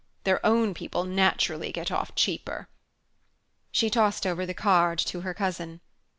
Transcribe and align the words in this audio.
Their 0.23 0.43
own 0.43 0.73
people 0.73 1.03
naturally 1.03 1.71
get 1.71 1.91
off 1.91 2.15
cheaper." 2.15 2.67
She 3.71 3.91
tossed 3.91 4.25
over 4.25 4.47
the 4.47 4.55
card 4.55 4.97
to 4.97 5.21
her 5.21 5.35
cousin. 5.35 5.79